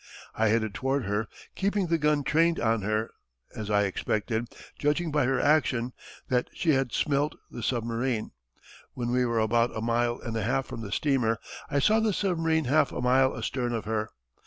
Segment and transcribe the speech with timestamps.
[0.33, 3.11] I headed toward her, keeping the gun trained on her,
[3.55, 4.47] as I expected,
[4.79, 5.93] judging by her action,
[6.27, 8.31] that she had smelt the submarine.
[8.95, 11.37] When we were about a mile and a half from the steamer
[11.69, 14.09] I saw the submarine half a mile astern of her.